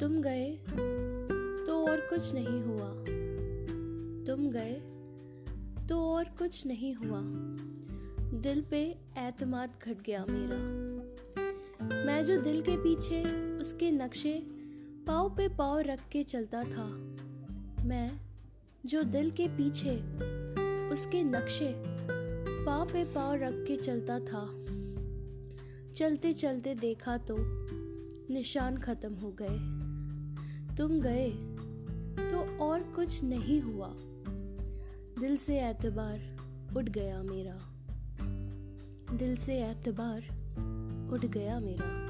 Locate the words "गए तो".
0.22-1.74, 4.50-5.98, 31.00-32.58